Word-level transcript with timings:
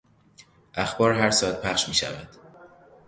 اخبار 0.73 1.11
هر 1.11 1.31
ساعت 1.31 1.61
پخش 1.61 1.87
میشود. 1.89 2.27